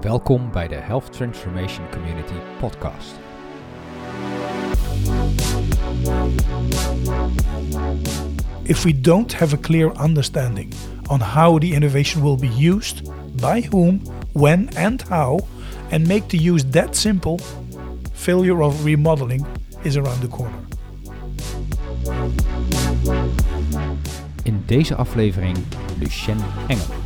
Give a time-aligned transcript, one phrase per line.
[0.00, 3.14] Welkom bij de Health Transformation Community podcast.
[8.62, 10.74] If we don't have a clear understanding
[11.08, 13.02] on how the innovation will be used,
[13.40, 15.40] by whom, when, and how,
[15.90, 17.38] and make the use that simple,
[18.12, 19.46] failure of remodeling
[19.82, 20.60] is around the corner.
[24.42, 25.58] In deze aflevering
[25.98, 26.99] Lucien Engel.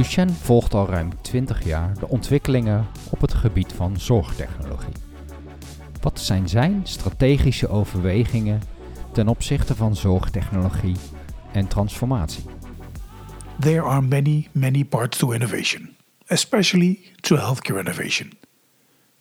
[0.00, 4.92] Lucien volgt al ruim 20 jaar de ontwikkelingen op het gebied van zorgtechnologie.
[6.00, 8.62] Wat zijn zijn strategische overwegingen
[9.12, 10.96] ten opzichte van zorgtechnologie
[11.52, 12.44] en transformatie?
[13.58, 15.96] There are many, many parts to innovation,
[16.26, 18.32] especially to healthcare innovation.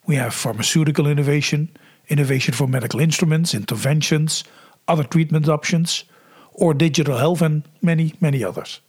[0.06, 1.72] We have pharmaceutical innovation,
[2.06, 4.46] innovation for medical instruments, interventions,
[4.86, 6.10] other treatment options,
[6.52, 8.82] or digital health, and many, many others.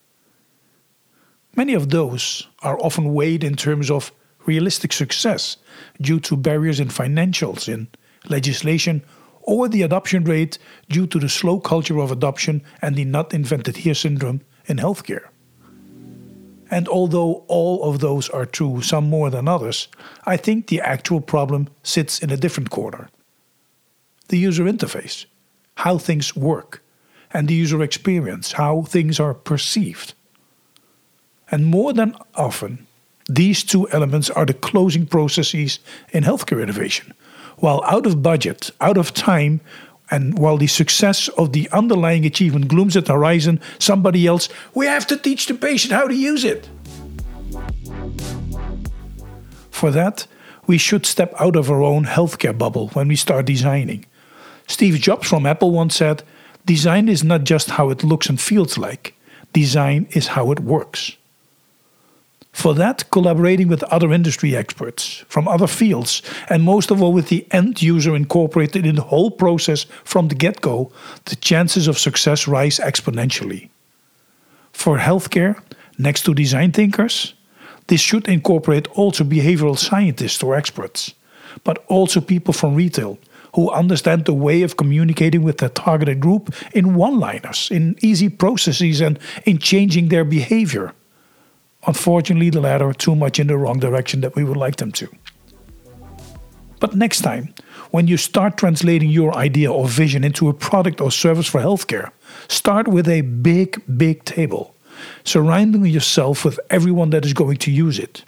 [1.56, 4.12] Many of those are often weighed in terms of
[4.46, 5.56] realistic success
[6.00, 7.88] due to barriers in financials, in
[8.28, 9.02] legislation,
[9.42, 13.78] or the adoption rate due to the slow culture of adoption and the not invented
[13.78, 15.28] here syndrome in healthcare.
[16.70, 19.88] And although all of those are true, some more than others,
[20.24, 23.08] I think the actual problem sits in a different corner
[24.28, 25.26] the user interface,
[25.74, 26.84] how things work,
[27.32, 30.14] and the user experience, how things are perceived.
[31.50, 32.86] And more than often,
[33.28, 35.78] these two elements are the closing processes
[36.12, 37.14] in healthcare innovation.
[37.58, 39.60] While out of budget, out of time,
[40.10, 44.86] and while the success of the underlying achievement glooms at the horizon, somebody else, we
[44.86, 46.68] have to teach the patient how to use it.
[49.70, 50.26] For that,
[50.66, 54.04] we should step out of our own healthcare bubble when we start designing.
[54.66, 56.22] Steve Jobs from Apple once said,
[56.66, 59.14] Design is not just how it looks and feels like,
[59.52, 61.16] design is how it works.
[62.52, 67.28] For that, collaborating with other industry experts from other fields, and most of all with
[67.28, 70.90] the end user incorporated in the whole process from the get go,
[71.26, 73.70] the chances of success rise exponentially.
[74.72, 75.62] For healthcare,
[75.98, 77.34] next to design thinkers,
[77.86, 81.14] this should incorporate also behavioral scientists or experts,
[81.64, 83.18] but also people from retail
[83.54, 88.28] who understand the way of communicating with their targeted group in one liners, in easy
[88.28, 90.92] processes, and in changing their behavior.
[91.86, 94.92] Unfortunately, the latter are too much in the wrong direction that we would like them
[94.92, 95.08] to.
[96.78, 97.54] But next time,
[97.90, 102.10] when you start translating your idea or vision into a product or service for healthcare,
[102.48, 104.74] start with a big, big table,
[105.24, 108.24] surrounding yourself with everyone that is going to use it.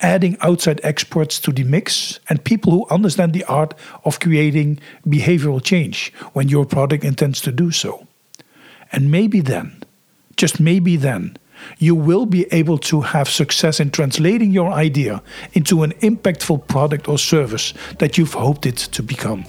[0.00, 3.74] Adding outside experts to the mix and people who understand the art
[4.04, 8.06] of creating behavioral change when your product intends to do so.
[8.92, 9.82] And maybe then,
[10.36, 11.38] just maybe then,
[11.78, 17.08] you will be able to have success in translating your idea into an impactful product
[17.08, 19.44] or service that you've hoped it to become.